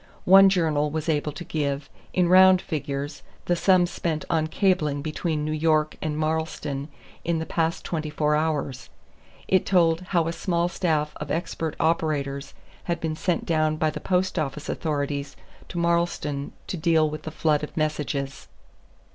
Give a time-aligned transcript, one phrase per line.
[0.25, 5.45] One journal was able to give, in round figures, the sum spent on cabling between
[5.45, 6.87] New York and Marlstone
[7.23, 8.89] in the past twenty four hours;
[9.47, 13.99] it told how a small staff of expert operators had been sent down by the
[14.01, 15.35] Post Office authorities
[15.69, 18.47] to Marlstone to deal with the flood of messages.